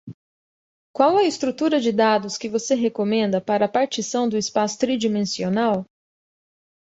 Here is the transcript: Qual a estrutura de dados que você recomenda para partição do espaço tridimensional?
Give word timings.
Qual 0.93 1.15
a 1.17 1.23
estrutura 1.25 1.79
de 1.79 1.91
dados 1.91 2.35
que 2.35 2.49
você 2.49 2.73
recomenda 2.73 3.39
para 3.39 3.67
partição 3.69 4.27
do 4.27 4.35
espaço 4.35 4.79
tridimensional? 4.79 5.85